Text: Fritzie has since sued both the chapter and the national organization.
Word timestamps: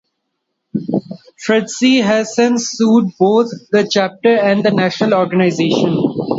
Fritzie 1.37 1.99
has 2.01 2.33
since 2.33 2.71
sued 2.71 3.11
both 3.19 3.51
the 3.69 3.87
chapter 3.87 4.35
and 4.35 4.65
the 4.65 4.71
national 4.71 5.13
organization. 5.13 5.95